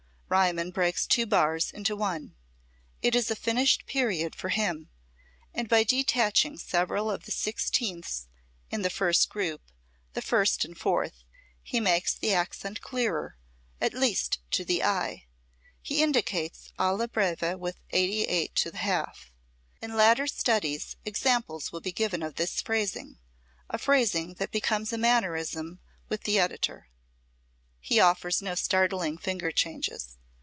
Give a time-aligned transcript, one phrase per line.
[0.33, 2.35] Riemann breaks two bars into one.
[3.01, 4.89] It is a finished period for him,
[5.53, 8.29] and by detaching several of the sixteenths
[8.69, 9.59] in the first group,
[10.13, 11.25] the first and fourth,
[11.61, 13.35] he makes the accent clearer,
[13.81, 15.25] at least to the eye.
[15.81, 19.33] He indicates alla breve with 88 to the half.
[19.81, 23.17] In later studies examples will be given of this phrasing,
[23.69, 26.87] a phrasing that becomes a mannerism with the editor.
[27.81, 30.15] He offers no startling finger changes.